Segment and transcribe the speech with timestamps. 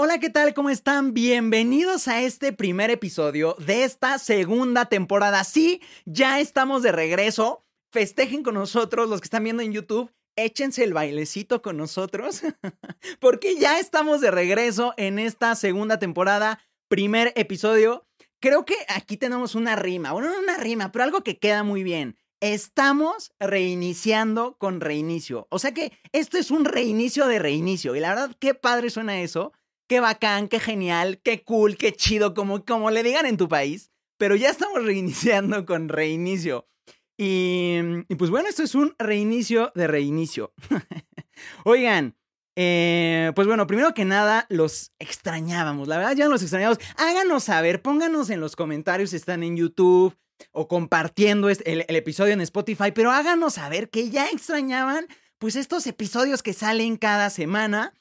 [0.00, 0.54] Hola, ¿qué tal?
[0.54, 1.12] ¿Cómo están?
[1.12, 5.42] Bienvenidos a este primer episodio de esta segunda temporada.
[5.42, 7.64] Sí, ya estamos de regreso.
[7.90, 10.12] Festejen con nosotros los que están viendo en YouTube.
[10.36, 12.42] Échense el bailecito con nosotros
[13.20, 18.06] porque ya estamos de regreso en esta segunda temporada, primer episodio.
[18.40, 21.82] Creo que aquí tenemos una rima, bueno, no una rima, pero algo que queda muy
[21.82, 22.16] bien.
[22.40, 25.48] Estamos reiniciando con reinicio.
[25.50, 27.96] O sea que esto es un reinicio de reinicio.
[27.96, 29.52] Y la verdad, qué padre suena eso.
[29.88, 33.90] Qué bacán, qué genial, qué cool, qué chido, como, como le digan en tu país.
[34.18, 36.68] Pero ya estamos reiniciando con reinicio.
[37.16, 40.52] Y, y pues bueno, esto es un reinicio de reinicio.
[41.64, 42.16] Oigan,
[42.60, 45.86] eh, pues bueno, primero que nada, los extrañábamos.
[45.86, 46.80] La verdad, ya los extrañábamos.
[46.96, 50.16] Háganos saber, pónganos en los comentarios si están en YouTube
[50.50, 55.06] o compartiendo el, el, episodio en Spotify, pero háganos saber que ya extrañaban
[55.38, 57.94] pues estos episodios que salen cada semana.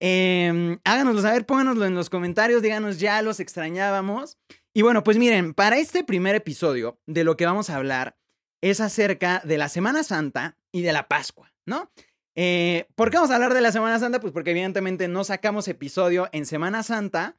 [0.00, 4.38] Eh, háganoslo saber, pónganoslo en los comentarios, díganos ya los extrañábamos.
[4.74, 8.18] Y bueno, pues miren, para este primer episodio de lo que vamos a hablar
[8.62, 11.90] es acerca de la Semana Santa y de la Pascua, ¿no?
[12.34, 14.20] Eh, ¿Por qué vamos a hablar de la Semana Santa?
[14.20, 17.38] Pues porque evidentemente no sacamos episodio en Semana Santa.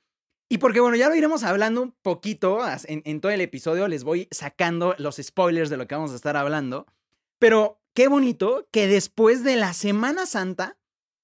[0.49, 4.29] Y porque, bueno, ya lo iremos hablando un poquito en, todo el episodio, les voy
[4.31, 6.87] sacando los spoilers de lo que vamos a estar hablando.
[7.37, 10.76] Pero qué bonito que después de la Semana Santa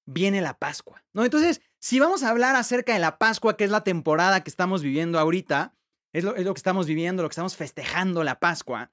[0.06, 1.24] viene la Pascua, ¿no?
[1.24, 4.82] Entonces, si vamos a hablar acerca de la Pascua, que es la temporada que estamos
[4.82, 5.76] viviendo ahorita,
[6.14, 8.92] es lo, es lo que estamos viviendo, lo que estamos festejando la Pascua,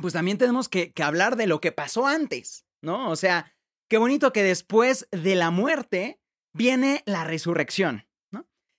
[0.00, 3.10] pues también tenemos que, que hablar de lo que pasó antes, ¿no?
[3.10, 3.54] O sea,
[3.88, 6.20] qué bonito que después de la muerte
[6.54, 8.06] viene la resurrección.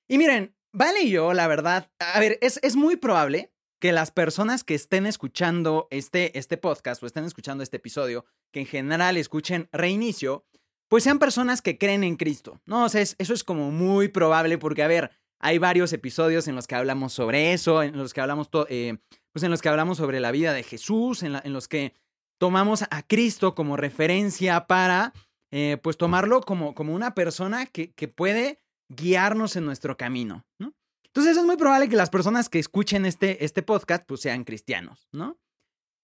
[0.09, 4.09] Y miren, Vale y yo, la verdad, a ver, es, es muy probable que las
[4.09, 9.17] personas que estén escuchando este, este podcast o estén escuchando este episodio, que en general
[9.17, 10.47] escuchen reinicio,
[10.93, 12.61] pues sean personas que creen en Cristo.
[12.67, 16.47] No, o sea, es, eso es como muy probable porque, a ver, hay varios episodios
[16.47, 18.99] en los que hablamos sobre eso, en los que hablamos, eh,
[19.31, 21.95] pues en los que hablamos sobre la vida de Jesús, en, los que
[22.37, 25.13] tomamos a Cristo como referencia para,
[25.49, 30.75] eh, pues, tomarlo como, como una persona que, que puede guiarnos en nuestro camino, ¿no?
[31.07, 35.09] Entonces es muy probable que las personas que escuchen este, este podcast pues sean cristianos,
[35.11, 35.39] ¿no?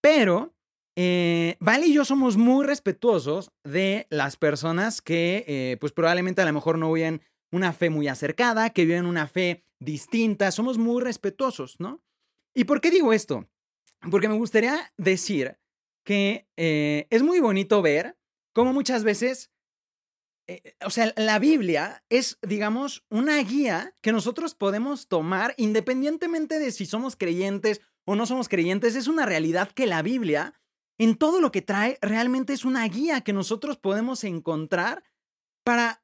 [0.01, 0.55] Pero
[1.01, 6.45] eh, Vale y yo somos muy respetuosos de las personas que eh, pues probablemente a
[6.45, 7.21] lo mejor no viven
[7.53, 12.03] una fe muy acercada, que viven una fe distinta, somos muy respetuosos, ¿no?
[12.53, 13.47] ¿Y por qué digo esto?
[14.11, 15.57] Porque me gustaría decir
[16.03, 18.17] que eh, es muy bonito ver
[18.53, 19.51] cómo muchas veces
[20.49, 26.71] eh, o sea, la Biblia es, digamos, una guía que nosotros podemos tomar independientemente de
[26.71, 28.95] si somos creyentes o no somos creyentes.
[28.95, 30.59] Es una realidad que la Biblia,
[30.99, 35.03] en todo lo que trae, realmente es una guía que nosotros podemos encontrar
[35.63, 36.03] para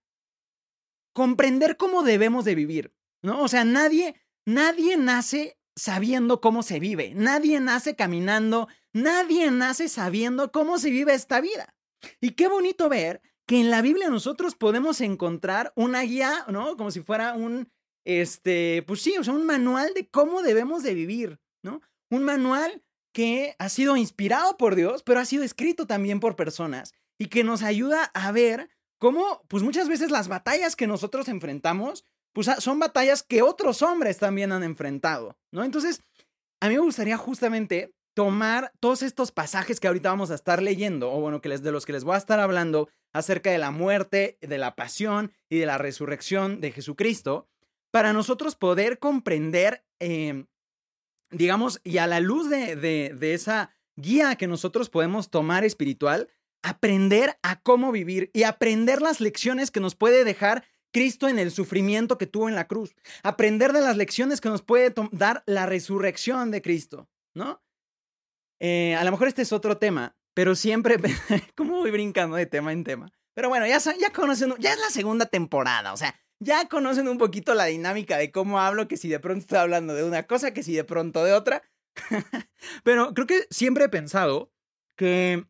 [1.14, 3.42] comprender cómo debemos de vivir, ¿no?
[3.42, 10.52] O sea, nadie, nadie nace sabiendo cómo se vive, nadie nace caminando, nadie nace sabiendo
[10.54, 11.76] cómo se vive esta vida.
[12.22, 16.78] Y qué bonito ver que en la Biblia nosotros podemos encontrar una guía, ¿no?
[16.78, 17.70] Como si fuera un,
[18.06, 21.82] este, pues sí, o sea, un manual de cómo debemos de vivir, ¿no?
[22.10, 22.85] Un manual
[23.16, 27.46] que ha sido inspirado por Dios, pero ha sido escrito también por personas y que
[27.46, 32.78] nos ayuda a ver cómo, pues muchas veces las batallas que nosotros enfrentamos, pues son
[32.78, 35.64] batallas que otros hombres también han enfrentado, ¿no?
[35.64, 36.02] Entonces,
[36.60, 41.10] a mí me gustaría justamente tomar todos estos pasajes que ahorita vamos a estar leyendo,
[41.10, 43.72] o bueno, que les, de los que les voy a estar hablando acerca de la
[43.72, 47.48] muerte, de la pasión y de la resurrección de Jesucristo,
[47.92, 50.44] para nosotros poder comprender, eh,
[51.36, 56.30] digamos, y a la luz de, de, esa guía que nosotros podemos tomar espiritual,
[56.64, 61.52] aprender a cómo vivir y aprender las lecciones que nos puede dejar Cristo en el
[61.52, 65.66] sufrimiento que tuvo en la cruz, aprender de las lecciones que nos puede dar la
[65.66, 67.62] resurrección de Cristo, ¿no?
[68.60, 70.98] Eh, a lo mejor este es otro tema, pero siempre,
[71.56, 73.12] ¿cómo voy brincando de tema en tema?
[73.34, 77.18] Pero bueno, ya, ya conocen, ya es la segunda temporada, o sea, ya conocen un
[77.18, 80.54] poquito la dinámica de cómo hablo, que si de pronto estoy hablando de una cosa,
[80.54, 81.64] que si de pronto de otra.
[82.84, 84.52] pero creo que siempre he pensado
[84.98, 85.46] que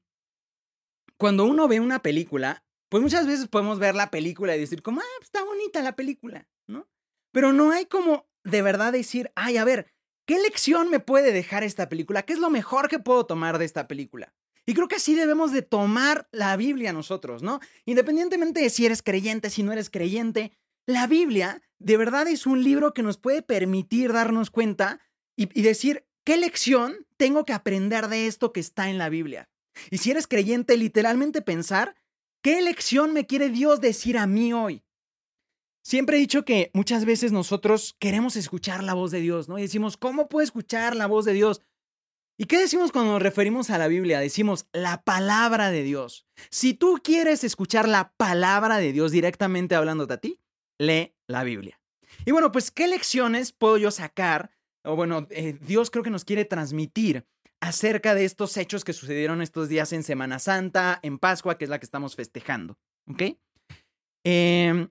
[1.17, 5.01] cuando uno ve una película, pues muchas veces podemos ver la película y decir como,
[5.01, 6.87] ah, está bonita la película, ¿no?
[7.31, 9.95] Pero no hay como de verdad decir, ay, a ver,
[10.25, 12.23] ¿Qué lección me puede dejar esta película?
[12.23, 14.33] ¿Qué es lo mejor que puedo tomar de esta película?
[14.65, 17.59] Y creo que así debemos de tomar la Biblia nosotros, ¿no?
[17.85, 20.51] Independientemente de si eres creyente, si no eres creyente,
[20.85, 25.01] la Biblia de verdad es un libro que nos puede permitir darnos cuenta
[25.37, 29.49] y, decir, ¿qué lección tengo que aprender de esto que está en la Biblia?
[29.91, 31.95] Y si eres creyente, literalmente pensar,
[32.41, 34.83] ¿qué lección me quiere Dios decir a mí hoy?
[35.83, 39.59] Siempre he dicho que muchas veces nosotros queremos escuchar la voz de Dios, ¿no?
[39.59, 41.61] Y decimos, ¿cómo puedo escuchar la voz de Dios?
[42.37, 44.19] ¿Y qué decimos cuando nos referimos a la Biblia?
[44.19, 46.25] Decimos la palabra de Dios.
[46.49, 50.39] Si tú quieres escuchar la palabra de Dios directamente hablándote a ti,
[50.79, 51.79] lee la Biblia.
[52.25, 54.51] Y bueno, pues, ¿qué lecciones puedo yo sacar?
[54.83, 57.25] O bueno, eh, Dios creo que nos quiere transmitir
[57.59, 61.69] acerca de estos hechos que sucedieron estos días en Semana Santa, en Pascua, que es
[61.69, 62.77] la que estamos festejando.
[63.09, 63.23] ¿Ok?
[64.23, 64.87] Eh,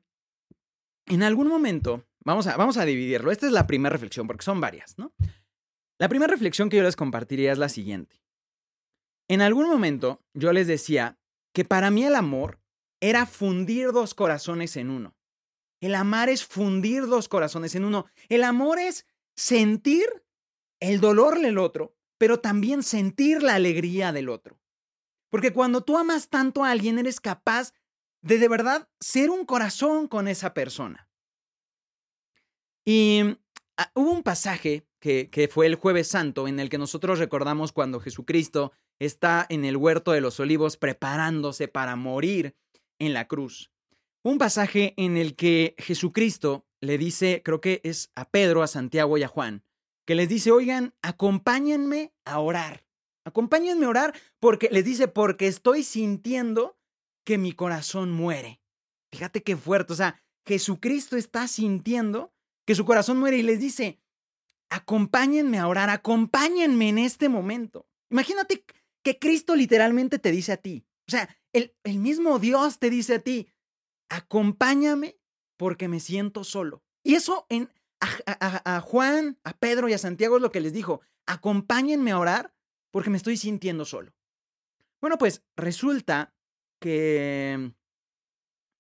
[1.07, 3.31] en algún momento, vamos a, vamos a dividirlo.
[3.31, 5.13] Esta es la primera reflexión, porque son varias, ¿no?
[6.01, 8.21] La primera reflexión que yo les compartiría es la siguiente.
[9.29, 11.19] En algún momento yo les decía
[11.55, 12.61] que para mí el amor
[13.01, 15.15] era fundir dos corazones en uno.
[15.85, 18.07] El amar es fundir dos corazones en uno.
[18.31, 19.05] El amor es
[19.37, 20.25] sentir
[20.81, 24.59] el dolor del otro, pero también sentir la alegría del otro.
[25.29, 27.75] Porque cuando tú amas tanto a alguien, eres capaz
[28.23, 31.07] de de verdad ser un corazón con esa persona.
[32.87, 33.37] Y
[33.77, 37.73] ah, hubo un pasaje que, que, fue el jueves santo en el que nosotros recordamos
[37.73, 42.57] cuando Jesucristo está en el huerto de los olivos preparándose para morir
[42.99, 43.74] en la cruz.
[44.27, 49.19] Un pasaje en el que Jesucristo le dice, creo que es a Pedro, a Santiago
[49.19, 49.63] y a Juan,
[50.07, 52.87] que les dice, oigan, acompáñenme a orar.
[53.27, 56.79] Acompáñenme a orar porque les dice, porque estoy sintiendo
[57.27, 58.63] que mi corazón muere.
[59.13, 59.93] Fíjate qué fuerte.
[59.93, 62.33] O sea, Jesucristo está sintiendo
[62.67, 64.01] que su corazón muere y les dice,
[64.71, 67.87] acompáñenme a orar, acompáñenme en este momento.
[68.11, 68.65] Imagínate
[69.03, 73.17] que Cristo literalmente te dice a ti, o sea, el, el mismo Dios te dice
[73.17, 73.49] a ti,
[74.09, 75.19] acompáñame
[75.57, 76.83] porque me siento solo.
[77.03, 77.71] Y eso en,
[78.01, 82.19] a, a, Juan, a Pedro y a Santiago es lo que les dijo, acompáñenme a
[82.19, 82.55] orar
[82.91, 84.15] porque me estoy sintiendo solo.
[85.01, 86.35] Bueno, pues resulta
[86.81, 87.73] que,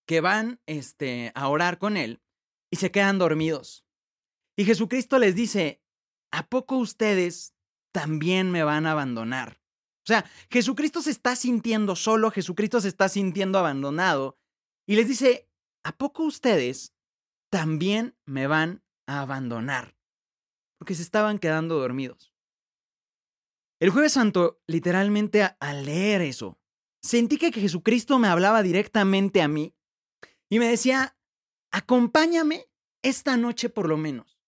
[0.06, 2.22] que van este, a orar con él
[2.70, 3.84] y se quedan dormidos.
[4.56, 5.82] Y Jesucristo les dice,
[6.30, 7.54] ¿a poco ustedes
[7.92, 9.60] también me van a abandonar?
[10.04, 14.38] O sea, Jesucristo se está sintiendo solo, Jesucristo se está sintiendo abandonado
[14.86, 15.48] y les dice,
[15.84, 16.94] ¿a poco ustedes
[17.50, 19.96] también me van a abandonar?
[20.78, 22.32] Porque se estaban quedando dormidos.
[23.80, 26.58] El jueves santo, literalmente al leer eso,
[27.02, 29.74] sentí que Jesucristo me hablaba directamente a mí
[30.48, 31.16] y me decía,
[31.70, 32.66] acompáñame
[33.02, 34.38] esta noche por lo menos.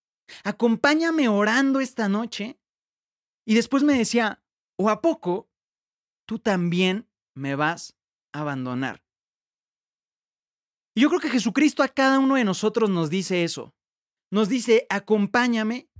[0.43, 2.59] Acompáñame orando esta noche.
[3.45, 4.43] Y después me decía,
[4.77, 5.49] ¿o a poco
[6.25, 7.95] tú también me vas
[8.33, 9.06] a abandonar?
[10.97, 13.75] Y yo creo que Jesucristo a cada uno de nosotros nos dice eso.
[14.31, 15.91] Nos dice, acompáñame,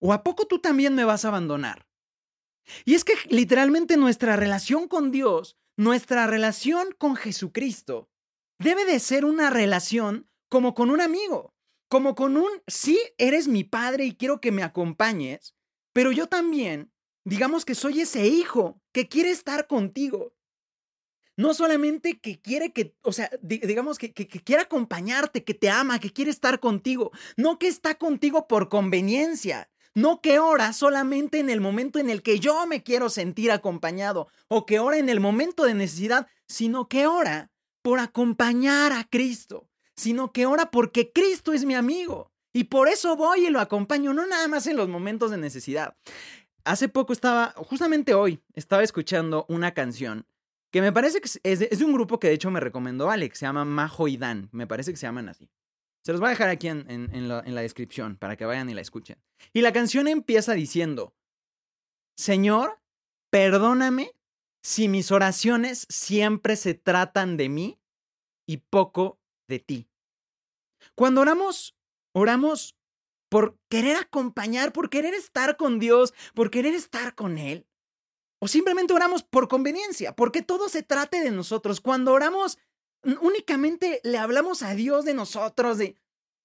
[0.00, 1.88] o a poco tú también me vas a abandonar.
[2.84, 8.08] Y es que literalmente nuestra relación con Dios nuestra relación con Jesucristo
[8.60, 11.52] debe de ser una relación como con un amigo,
[11.88, 15.56] como con un, sí, eres mi padre y quiero que me acompañes,
[15.92, 16.92] pero yo también,
[17.24, 20.33] digamos que soy ese hijo que quiere estar contigo.
[21.36, 25.98] No solamente que quiere que, o sea, digamos que, que, quiere acompañarte, que te ama,
[25.98, 31.50] que quiere estar contigo, no que está contigo por conveniencia, no que ora solamente en
[31.50, 35.20] el momento en el que yo me quiero sentir acompañado o que ora en el
[35.20, 37.50] momento de necesidad, sino que ora
[37.82, 42.32] por acompañar a Cristo, sino que ora porque Cristo es mi amigo.
[42.52, 45.96] Y por eso voy y lo acompaño, no nada más en los momentos de necesidad.
[46.64, 50.26] Hace poco estaba, justamente hoy, estaba escuchando una canción
[50.74, 53.46] que me parece que es de, un grupo que de hecho me recomendó Alex, se
[53.46, 55.48] llama Majo y Dan, me parece que se llaman así.
[56.04, 58.80] Se los voy a dejar aquí en, en la descripción para que vayan y la
[58.80, 59.16] escuchen.
[59.52, 61.14] Y la canción empieza diciendo,
[62.16, 62.80] Señor,
[63.30, 64.16] perdóname
[64.64, 67.78] si mis oraciones siempre se tratan de mí
[68.44, 69.86] y poco de ti.
[70.96, 71.76] Cuando oramos,
[72.12, 72.76] oramos
[73.28, 77.64] por querer acompañar, por querer estar con Dios, por querer estar con Él.
[78.44, 81.80] O simplemente oramos por conveniencia, porque todo se trate de nosotros.
[81.80, 82.58] Cuando oramos
[83.22, 85.96] únicamente le hablamos a Dios de nosotros, de,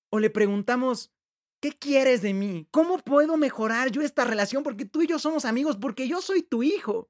[0.10, 1.12] o le preguntamos,
[1.60, 2.70] ¿qué quieres de mí?
[2.72, 4.64] ¿Cómo puedo mejorar yo esta relación?
[4.64, 7.10] Porque tú y yo somos amigos, porque yo soy tu hijo.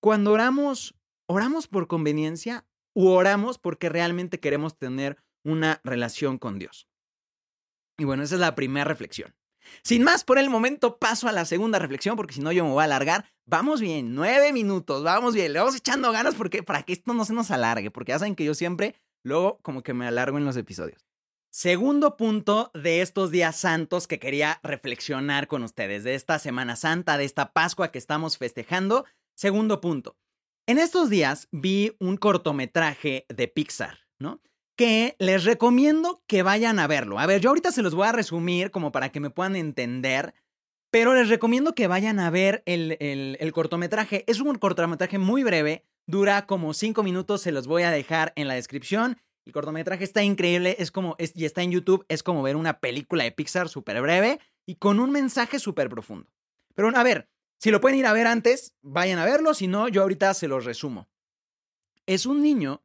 [0.00, 0.94] Cuando oramos,
[1.26, 6.88] ¿oramos por conveniencia o oramos porque realmente queremos tener una relación con Dios?
[7.98, 9.34] Y bueno, esa es la primera reflexión.
[9.82, 12.70] Sin más, por el momento paso a la segunda reflexión, porque si no yo me
[12.70, 13.33] voy a alargar.
[13.46, 17.26] Vamos bien, nueve minutos, vamos bien, le vamos echando ganas porque para que esto no
[17.26, 20.46] se nos alargue, porque ya saben que yo siempre luego como que me alargo en
[20.46, 21.06] los episodios.
[21.50, 27.18] Segundo punto de estos días santos que quería reflexionar con ustedes, de esta Semana Santa,
[27.18, 29.04] de esta Pascua que estamos festejando.
[29.36, 30.16] Segundo punto.
[30.66, 34.40] En estos días vi un cortometraje de Pixar, ¿no?
[34.76, 37.18] que les recomiendo que vayan a verlo.
[37.18, 40.34] A ver, yo ahorita se los voy a resumir como para que me puedan entender,
[40.94, 44.22] pero les recomiendo que vayan a ver el, el, cortometraje.
[44.28, 48.46] Es un cortometraje muy breve, dura como cinco minutos, se los voy a dejar en
[48.46, 49.18] la descripción.
[49.44, 52.78] El cortometraje está increíble, es como, es, y está en YouTube, es como ver una
[52.78, 56.30] película de Pixar súper breve y con un mensaje súper profundo.
[56.76, 59.88] Pero a ver, si lo pueden ir a ver antes, vayan a verlo, si no,
[59.88, 61.08] yo ahorita se los resumo.
[62.06, 62.84] Es un niño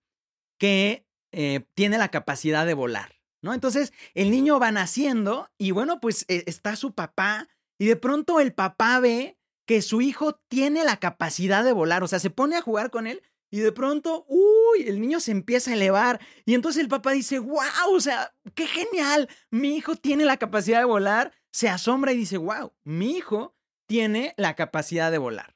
[0.57, 3.53] que eh, tiene la capacidad de volar, ¿no?
[3.53, 7.47] Entonces, el niño va naciendo y bueno, pues e, está su papá
[7.79, 12.07] y de pronto el papá ve que su hijo tiene la capacidad de volar, o
[12.07, 15.71] sea, se pone a jugar con él y de pronto, uy, el niño se empieza
[15.71, 20.25] a elevar y entonces el papá dice, wow, o sea, qué genial, mi hijo tiene
[20.25, 23.55] la capacidad de volar, se asombra y dice, wow, mi hijo
[23.87, 25.55] tiene la capacidad de volar.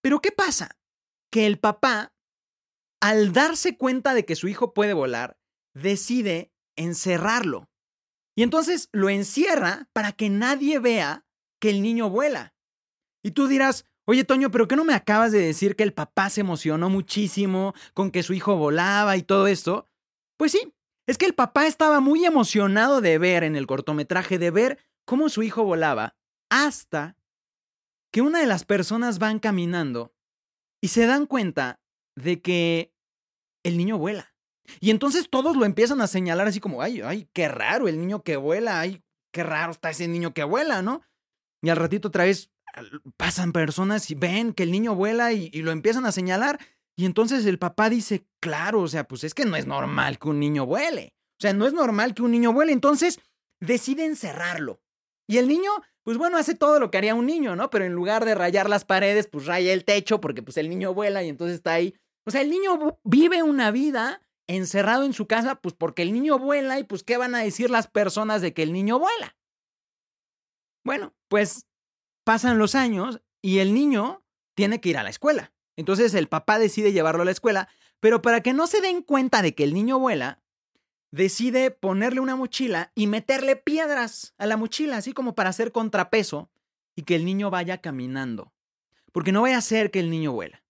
[0.00, 0.78] Pero ¿qué pasa?
[1.30, 2.14] Que el papá,
[3.02, 5.38] al darse cuenta de que su hijo puede volar,
[5.74, 7.68] decide encerrarlo.
[8.36, 11.24] Y entonces lo encierra para que nadie vea
[11.58, 12.54] que el niño vuela.
[13.22, 16.30] Y tú dirás, Oye, Toño, ¿pero qué no me acabas de decir que el papá
[16.30, 19.84] se emocionó muchísimo con que su hijo volaba y todo esto?
[20.36, 20.72] Pues sí,
[21.08, 25.28] es que el papá estaba muy emocionado de ver en el cortometraje, de ver cómo
[25.28, 26.14] su hijo volaba,
[26.50, 27.16] hasta
[28.12, 30.14] que una de las personas van caminando
[30.80, 31.80] y se dan cuenta
[32.14, 32.94] de que
[33.64, 34.35] el niño vuela.
[34.80, 38.22] Y entonces todos lo empiezan a señalar así como, ay, ay, qué raro el niño
[38.22, 41.02] que vuela, ay, qué raro está ese niño que vuela, ¿no?
[41.62, 42.50] Y al ratito otra vez
[43.16, 46.58] pasan personas y ven que el niño vuela y, lo empiezan a señalar.
[46.96, 50.28] Y entonces el papá dice, claro, o sea, pues es que no es normal que
[50.28, 51.14] un niño vuele.
[51.38, 52.72] O sea, no es normal que un niño vuele.
[52.72, 53.20] Entonces
[53.60, 54.80] decide encerrarlo.
[55.28, 55.70] Y el niño,
[56.02, 57.68] pues bueno, hace todo lo que haría un niño, ¿no?
[57.68, 60.94] Pero en lugar de rayar las paredes, pues raya el techo porque pues el niño
[60.94, 61.94] vuela y entonces está ahí.
[62.24, 66.38] O sea, el niño vive una vida encerrado en su casa, pues porque el niño
[66.38, 69.36] vuela y pues ¿qué van a decir las personas de que el niño vuela?
[70.84, 71.66] Bueno, pues
[72.24, 74.24] pasan los años y el niño
[74.54, 75.52] tiene que ir a la escuela.
[75.76, 77.68] Entonces el papá decide llevarlo a la escuela,
[78.00, 80.42] pero para que no se den cuenta de que el niño vuela,
[81.10, 86.50] decide ponerle una mochila y meterle piedras a la mochila, así como para hacer contrapeso
[86.94, 88.52] y que el niño vaya caminando.
[89.12, 90.62] Porque no vaya a ser que el niño vuela.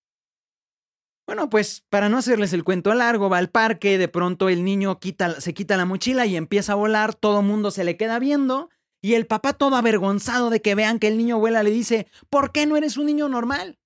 [1.26, 5.00] Bueno, pues para no hacerles el cuento largo, va al parque, de pronto el niño
[5.00, 8.70] quita, se quita la mochila y empieza a volar, todo mundo se le queda viendo
[9.02, 12.52] y el papá todo avergonzado de que vean que el niño vuela le dice, ¿por
[12.52, 13.80] qué no eres un niño normal?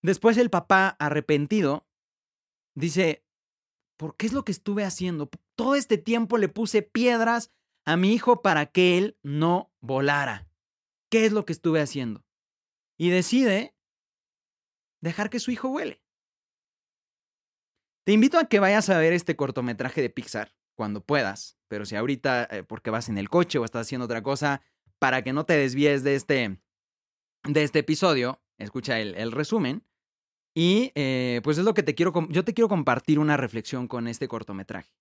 [0.00, 1.88] Después el papá, arrepentido,
[2.76, 3.24] dice,
[3.96, 5.28] ¿por qué es lo que estuve haciendo?
[5.56, 7.50] Todo este tiempo le puse piedras
[7.84, 10.48] a mi hijo para que él no volara.
[11.10, 12.24] ¿Qué es lo que estuve haciendo?
[12.96, 13.74] Y decide
[15.00, 16.03] dejar que su hijo vuele.
[18.04, 21.96] Te invito a que vayas a ver este cortometraje de Pixar cuando puedas, pero si
[21.96, 24.60] ahorita, eh, porque vas en el coche o estás haciendo otra cosa,
[24.98, 26.60] para que no te desvíes de este,
[27.44, 29.86] de este episodio, escucha el, resumen.
[30.56, 34.06] Y eh, pues es lo que te quiero, yo te quiero compartir una reflexión con
[34.06, 34.92] este cortometraje.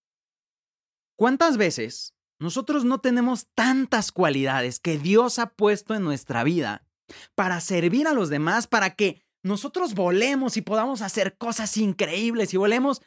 [1.16, 6.88] ¿Cuántas veces nosotros no tenemos tantas cualidades que Dios ha puesto en nuestra vida
[7.36, 12.58] para servir a los demás, para que nosotros volemos y podamos hacer cosas increíbles y
[12.58, 13.02] volemos,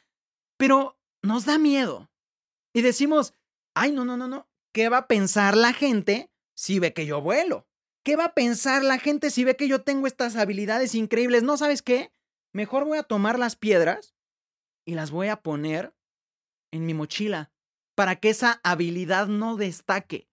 [0.56, 2.10] pero nos da miedo,
[2.76, 3.32] y decimos,
[3.74, 7.22] ay, no, no, no, no, ¿qué va a pensar la gente si ve que yo
[7.22, 7.66] vuelo?
[8.04, 11.42] ¿Qué va a pensar la gente si ve que yo tengo estas habilidades increíbles?
[11.42, 12.12] No, ¿sabes qué?
[12.52, 14.14] Mejor voy a tomar las piedras
[14.84, 15.94] y las voy a poner
[16.70, 17.50] en mi mochila
[17.94, 20.28] para que esa habilidad no destaque.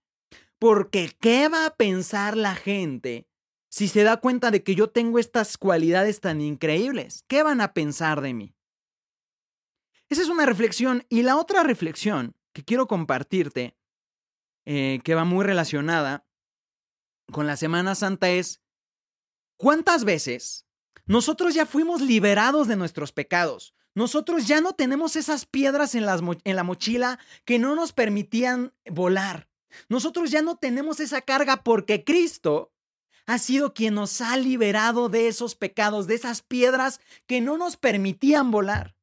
[0.60, 3.26] Porque ¿qué va a pensar la gente
[3.74, 7.26] si se da cuenta de que yo tengo estas cualidades tan increíbles?
[7.28, 8.56] ¿Qué van a pensar de mí?
[10.10, 11.08] Esa es una reflexión.
[11.10, 13.76] Y la otra reflexión que quiero compartirte,
[14.66, 16.24] eh, que va muy relacionada
[17.32, 18.62] con la Semana Santa, es
[19.58, 20.68] ¿cuántas veces
[21.08, 23.74] nosotros ya fuimos liberados de nuestros pecados?
[23.96, 26.04] Nosotros ya no tenemos esas piedras en,
[26.44, 29.50] en la mochila que no nos permitían volar.
[29.90, 32.73] Nosotros ya no tenemos esa carga porque Cristo
[33.26, 37.78] ha sido quien nos ha liberado de esos pecados, de esas piedras que no nos
[37.78, 38.96] permitían volar.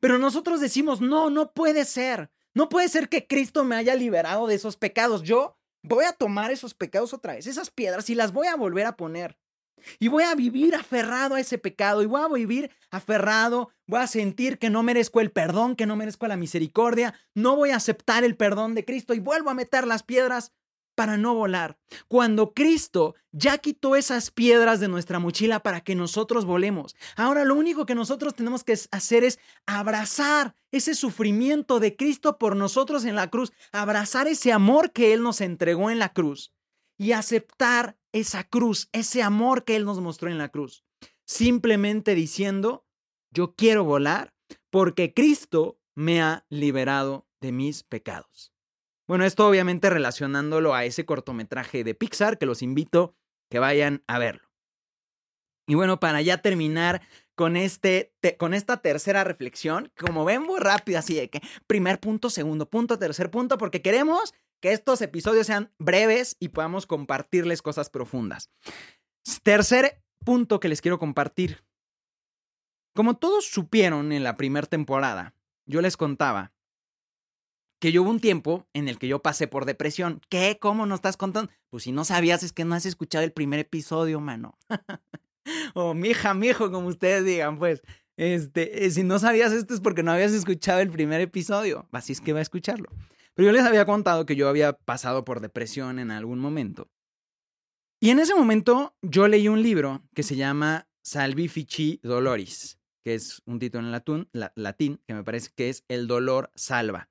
[0.00, 2.30] Pero nosotros decimos, no, no puede ser.
[2.54, 5.22] No puede ser que Cristo me haya liberado de esos pecados.
[5.22, 8.86] Yo voy a tomar esos pecados otra vez, esas piedras, y las voy a volver
[8.86, 9.38] a poner.
[9.98, 14.06] Y voy a vivir aferrado a ese pecado y voy a vivir aferrado, voy a
[14.06, 18.24] sentir que no merezco el perdón, que no merezco la misericordia, no voy a aceptar
[18.24, 20.52] el perdón de Cristo y vuelvo a meter las piedras.
[20.98, 21.78] Para no volar.
[22.08, 26.96] Cuando Cristo ya quitó esas piedras de nuestra mochila para que nosotros volemos.
[27.14, 32.56] Ahora lo único que nosotros tenemos que hacer es abrazar ese sufrimiento de Cristo por
[32.56, 36.52] nosotros en la cruz, abrazar ese amor que Él nos entregó en la cruz
[36.96, 40.82] y aceptar esa cruz, ese amor que Él nos mostró en la cruz.
[41.24, 42.88] Simplemente diciendo,
[43.30, 44.34] yo quiero volar
[44.68, 48.52] porque Cristo me ha liberado de mis pecados.
[49.08, 53.16] Bueno, esto obviamente relacionándolo a ese cortometraje de Pixar que los invito
[53.50, 54.46] que vayan a verlo.
[55.66, 57.00] Y bueno, para ya terminar
[57.34, 62.28] con, este, con esta tercera reflexión, como ven muy rápido, así de que primer punto,
[62.28, 67.88] segundo punto, tercer punto, porque queremos que estos episodios sean breves y podamos compartirles cosas
[67.88, 68.50] profundas.
[69.42, 71.64] Tercer punto que les quiero compartir.
[72.94, 75.34] Como todos supieron en la primera temporada,
[75.66, 76.52] yo les contaba
[77.80, 80.20] que yo hubo un tiempo en el que yo pasé por depresión.
[80.28, 80.58] ¿Qué?
[80.60, 81.50] ¿Cómo no estás contando?
[81.70, 84.58] Pues si no sabías es que no has escuchado el primer episodio, mano.
[85.74, 87.82] o mija, mijo, como ustedes digan, pues.
[88.16, 91.88] Este, eh, si no sabías esto es porque no habías escuchado el primer episodio.
[91.92, 92.88] Así es que va a escucharlo.
[93.34, 96.90] Pero yo les había contado que yo había pasado por depresión en algún momento.
[98.00, 103.40] Y en ese momento yo leí un libro que se llama Salvifici Doloris, que es
[103.46, 107.08] un título en latín, latín que me parece que es El dolor salva.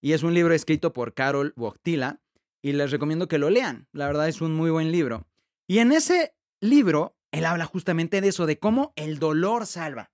[0.00, 2.20] Y es un libro escrito por Carol Boctila
[2.62, 3.88] y les recomiendo que lo lean.
[3.92, 5.26] La verdad es un muy buen libro.
[5.66, 10.10] Y en ese libro, él habla justamente de eso, de cómo el dolor salva,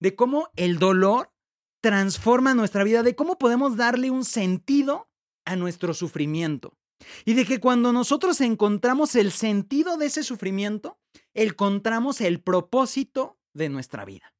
[0.00, 1.32] de cómo el dolor
[1.80, 5.10] transforma nuestra vida, de cómo podemos darle un sentido
[5.44, 6.76] a nuestro sufrimiento.
[7.24, 11.00] Y de que cuando nosotros encontramos el sentido de ese sufrimiento,
[11.34, 14.34] encontramos el propósito de nuestra vida.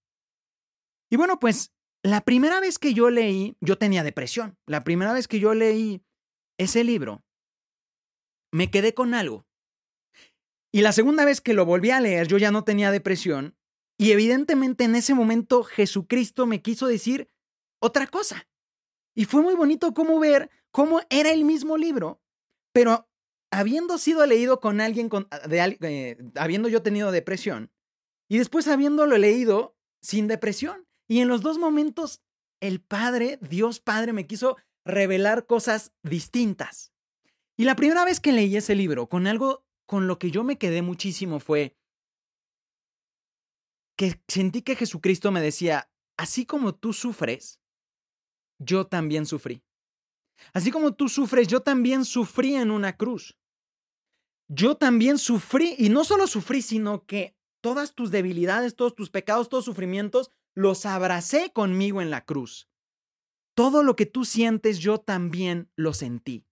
[1.10, 1.72] Y bueno, pues
[2.02, 4.58] la primera vez que yo leí, yo tenía depresión.
[4.66, 6.02] La primera vez que yo leí
[6.58, 7.22] ese libro,
[8.52, 9.46] me quedé con algo.
[10.72, 13.56] Y la segunda vez que lo volví a leer, yo ya no tenía depresión.
[13.98, 17.28] Y evidentemente en ese momento Jesucristo me quiso decir
[17.80, 18.48] otra cosa.
[19.14, 22.22] Y fue muy bonito cómo ver cómo era el mismo libro,
[22.72, 23.08] pero
[23.52, 27.70] habiendo sido leído con alguien, con, de, eh, habiendo yo tenido depresión,
[28.28, 30.88] y después habiéndolo leído sin depresión.
[31.08, 32.22] Y en los dos momentos,
[32.60, 36.92] el Padre, Dios Padre, me quiso revelar cosas distintas.
[37.56, 40.58] Y la primera vez que leí ese libro, con algo con lo que yo me
[40.58, 41.76] quedé muchísimo fue
[43.96, 47.60] que sentí que Jesucristo me decía, así como tú sufres,
[48.58, 49.62] yo también sufrí.
[50.52, 53.38] Así como tú sufres, yo también sufrí en una cruz.
[54.48, 59.48] Yo también sufrí, y no solo sufrí, sino que todas tus debilidades, todos tus pecados,
[59.48, 62.68] todos sufrimientos, los abracé conmigo en la cruz.
[63.54, 66.46] Todo lo que tú sientes, yo también lo sentí.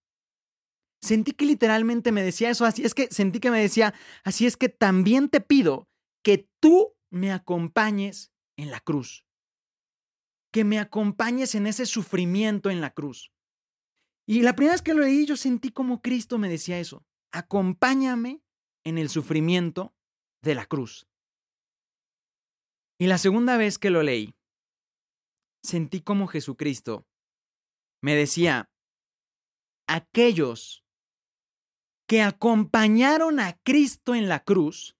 [1.01, 4.55] Sentí que literalmente me decía eso, así es que sentí que me decía, así es
[4.55, 5.89] que también te pido
[6.23, 9.25] que tú me acompañes en la cruz.
[10.51, 13.31] Que me acompañes en ese sufrimiento en la cruz.
[14.27, 17.03] Y la primera vez que lo leí, yo sentí como Cristo me decía eso.
[17.31, 18.43] Acompáñame
[18.83, 19.95] en el sufrimiento
[20.43, 21.07] de la cruz.
[23.01, 24.35] Y la segunda vez que lo leí,
[25.63, 27.07] sentí como Jesucristo
[27.99, 28.69] me decía,
[29.87, 30.85] aquellos
[32.07, 34.99] que acompañaron a Cristo en la cruz,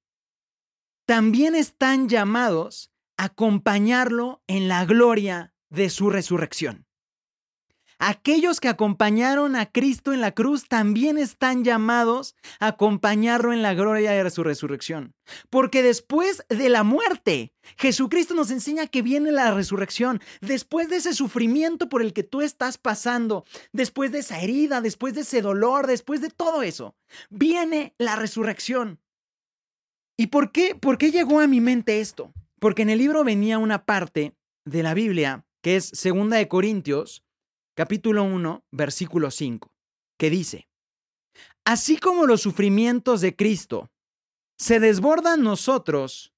[1.06, 6.88] también están llamados a acompañarlo en la gloria de su resurrección.
[8.04, 13.76] Aquellos que acompañaron a Cristo en la cruz también están llamados a acompañarlo en la
[13.76, 15.14] gloria de su resurrección.
[15.52, 20.20] Porque después de la muerte, Jesucristo nos enseña que viene la resurrección.
[20.42, 25.14] Después de ese sufrimiento por el que tú estás pasando, después de esa herida, después
[25.14, 26.96] de ese dolor, después de todo eso,
[27.30, 29.00] viene la resurrección.
[30.18, 32.34] ¿Y por qué, por qué llegó a mi mente esto?
[32.60, 34.34] Porque en el libro venía una parte
[34.66, 37.24] de la Biblia que es Segunda de Corintios
[37.76, 39.72] capítulo 1, versículo 5,
[40.18, 40.68] que dice,
[41.66, 43.92] Así como los sufrimientos de Cristo
[44.58, 46.34] se desbordan nosotros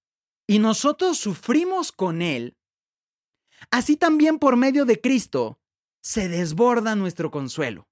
[0.48, 2.58] y nosotros sufrimos con Él,
[3.72, 5.60] así también por medio de Cristo
[6.02, 7.88] se desborda nuestro consuelo.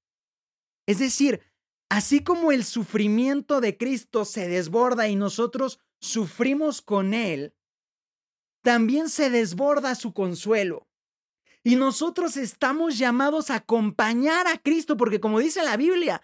[0.85, 1.41] Es decir,
[1.89, 7.55] así como el sufrimiento de Cristo se desborda y nosotros sufrimos con Él,
[8.61, 10.87] también se desborda su consuelo.
[11.63, 16.21] Y nosotros estamos llamados a acompañar a Cristo, porque como dice la Biblia,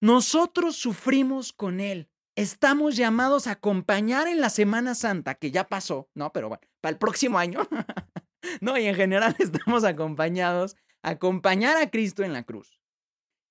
[0.00, 2.10] nosotros sufrimos con Él.
[2.34, 6.32] Estamos llamados a acompañar en la Semana Santa, que ya pasó, ¿no?
[6.32, 7.66] Pero bueno, para el próximo año.
[8.60, 12.78] no, y en general estamos acompañados a acompañar a Cristo en la cruz.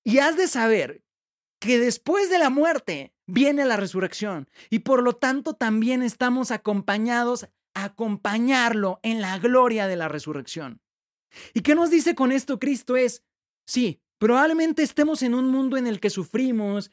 [0.04, 1.04] Y has de saber
[1.60, 7.46] que después de la muerte viene la resurrección y por lo tanto también estamos acompañados
[7.74, 10.82] a acompañarlo en la gloria de la resurrección.
[11.54, 12.96] ¿Y qué nos dice con esto Cristo?
[12.96, 13.24] Es,
[13.66, 16.92] sí, probablemente estemos en un mundo en el que sufrimos,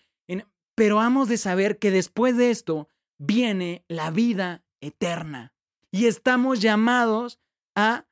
[0.74, 5.52] pero hemos de saber que después de esto viene la vida eterna
[5.90, 7.40] y estamos llamados
[7.76, 8.09] a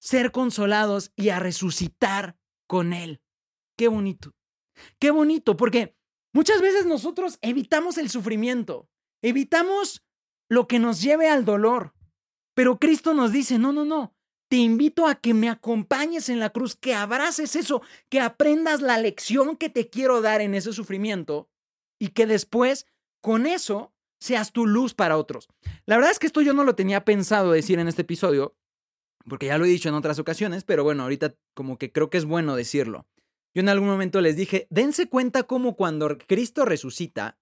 [0.00, 3.22] ser consolados y a resucitar con Él.
[3.76, 4.34] Qué bonito.
[4.98, 5.96] Qué bonito, porque
[6.32, 8.88] muchas veces nosotros evitamos el sufrimiento,
[9.22, 10.02] evitamos
[10.48, 11.94] lo que nos lleve al dolor,
[12.54, 14.14] pero Cristo nos dice, no, no, no,
[14.50, 18.98] te invito a que me acompañes en la cruz, que abraces eso, que aprendas la
[18.98, 21.48] lección que te quiero dar en ese sufrimiento
[22.00, 22.84] y que después
[23.22, 25.48] con eso seas tu luz para otros.
[25.86, 28.56] La verdad es que esto yo no lo tenía pensado decir en este episodio,
[29.24, 32.18] porque ya lo he dicho en otras ocasiones, pero bueno, ahorita como que creo que
[32.18, 33.06] es bueno decirlo.
[33.54, 37.38] Yo en algún momento les dije, dense cuenta cómo cuando Cristo resucita,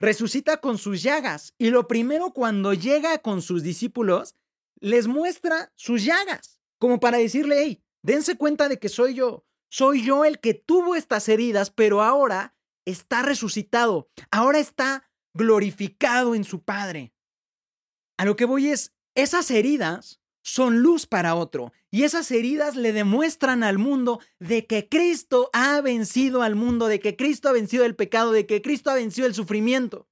[0.00, 1.52] resucita con sus llagas.
[1.58, 4.34] Y lo primero cuando llega con sus discípulos,
[4.80, 10.02] les muestra sus llagas, como para decirle, hey, dense cuenta de que soy yo, soy
[10.02, 16.62] yo el que tuvo estas heridas, pero ahora está resucitado, ahora está glorificado en su
[16.62, 17.12] Padre.
[18.16, 22.92] A lo que voy es, esas heridas son luz para otro y esas heridas le
[22.92, 27.84] demuestran al mundo de que Cristo ha vencido al mundo, de que Cristo ha vencido
[27.84, 30.08] el pecado, de que Cristo ha vencido el sufrimiento.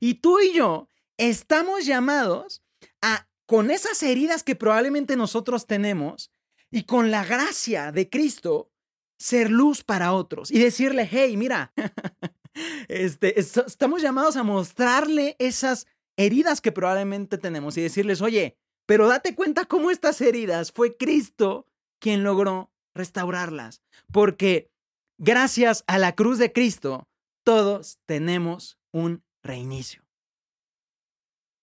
[0.00, 2.62] Y tú y yo estamos llamados
[3.00, 6.30] a, con esas heridas que probablemente nosotros tenemos
[6.70, 8.70] y con la gracia de Cristo,
[9.18, 11.72] ser luz para otros y decirle, hey, mira,
[12.88, 15.86] este, estamos llamados a mostrarle esas
[16.18, 21.66] heridas que probablemente tenemos y decirles, oye, pero date cuenta cómo estas heridas fue Cristo
[22.00, 23.80] quien logró restaurarlas.
[24.12, 24.70] Porque
[25.16, 27.08] gracias a la cruz de Cristo,
[27.44, 30.07] todos tenemos un reinicio.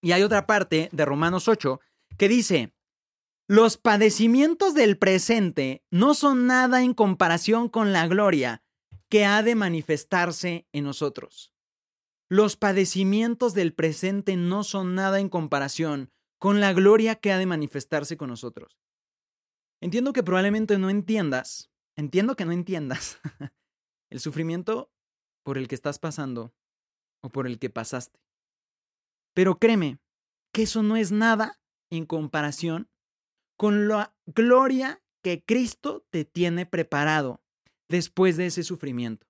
[0.05, 1.79] Y hay otra parte de Romanos 8
[2.19, 2.75] que dice,
[3.47, 8.61] los padecimientos del presente no son nada en comparación con la gloria
[9.09, 11.55] que ha de manifestarse en nosotros.
[12.29, 17.47] Los padecimientos del presente no son nada en comparación con la gloria que ha de
[17.47, 18.77] manifestarse con nosotros.
[19.81, 23.17] Entiendo que probablemente no entiendas, entiendo que no entiendas
[24.11, 24.91] el sufrimiento
[25.41, 26.53] por el que estás pasando
[27.23, 28.24] o por el que pasaste.
[29.35, 29.99] Pero créeme
[30.51, 31.59] que eso no es nada
[31.91, 32.89] en comparación
[33.57, 37.43] con la gloria que Cristo te tiene preparado
[37.89, 39.27] después de ese sufrimiento.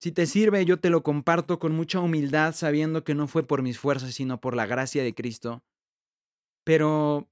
[0.00, 3.62] Si te sirve, yo te lo comparto con mucha humildad, sabiendo que no fue por
[3.62, 5.64] mis fuerzas, sino por la gracia de Cristo.
[6.64, 7.30] Pero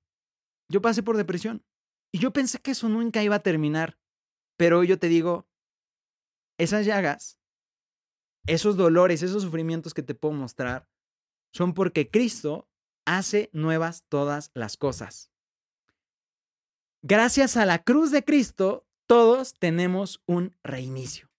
[0.70, 1.64] yo pasé por depresión
[2.12, 3.98] y yo pensé que eso nunca iba a terminar.
[4.56, 5.46] Pero yo te digo,
[6.58, 7.38] esas llagas,
[8.46, 10.88] esos dolores, esos sufrimientos que te puedo mostrar,
[11.52, 12.68] son porque Cristo
[13.06, 15.30] hace nuevas todas las cosas.
[17.02, 21.30] Gracias a la cruz de Cristo, todos tenemos un reinicio.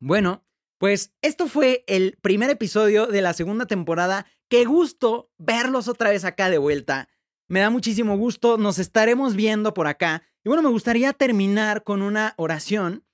[0.00, 0.44] Bueno,
[0.78, 4.26] pues esto fue el primer episodio de la segunda temporada.
[4.48, 7.08] Qué gusto verlos otra vez acá de vuelta.
[7.48, 10.22] Me da muchísimo gusto, nos estaremos viendo por acá.
[10.44, 13.04] Y bueno, me gustaría terminar con una oración.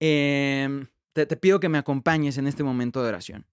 [0.00, 3.46] Em, te, pido que me acompañes en este momento de oración.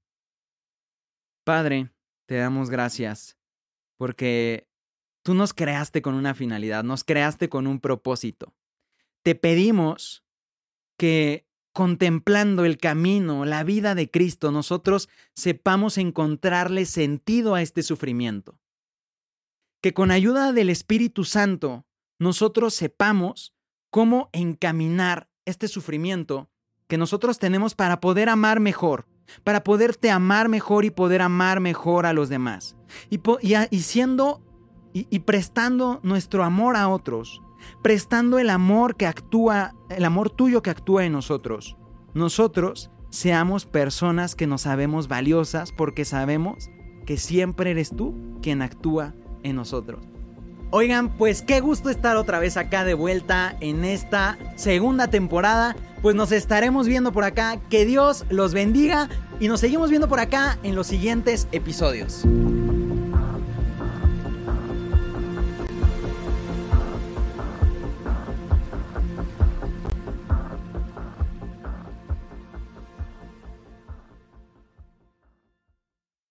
[1.44, 1.92] Padre,
[2.26, 3.38] te damos gracias
[3.98, 4.68] porque
[5.24, 8.54] tú nos creaste con una finalidad, nos creaste con un propósito.
[9.24, 10.24] Te pedimos
[10.98, 18.60] que contemplando el camino, la vida de Cristo, nosotros sepamos encontrarle sentido a este sufrimiento.
[19.82, 21.86] Que con ayuda del Espíritu Santo,
[22.18, 23.54] nosotros sepamos
[23.90, 26.50] cómo encaminar este sufrimiento
[26.88, 29.06] que nosotros tenemos para poder amar mejor,
[29.44, 32.76] para poderte amar mejor y poder amar mejor a los demás.
[33.10, 33.20] Y,
[33.72, 34.42] y, siendo
[34.94, 37.42] y prestando nuestro amor a otros,
[37.82, 41.76] prestando el amor que actúa, el amor tuyo que actúa en nosotros.
[42.14, 46.70] Nosotros seamos personas que nos sabemos valiosas porque sabemos
[47.06, 50.06] que siempre eres tú quien actúa en nosotros.
[50.72, 55.76] Oigan, pues qué gusto estar otra vez acá de vuelta en esta segunda temporada.
[56.02, 57.60] Pues nos estaremos viendo por acá.
[57.70, 62.26] Que Dios los bendiga y nos seguimos viendo por acá en los siguientes episodios.